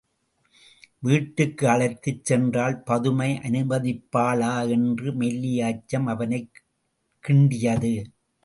[0.99, 6.63] வீட்டுக்கு அழைத்துச் சென்றால் பதுமை அனுமதிப்பாளா என்ற மெல்லிய அச்சம் அவனைக்
[7.23, 7.93] கிண்டியது.